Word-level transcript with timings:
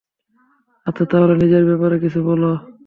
আচ্ছা 0.87 1.03
তাহলে, 1.11 1.33
নিজের 1.35 1.63
ব্যাপারে 1.65 1.95
কিছু 1.99 2.19
বলো। 2.23 2.51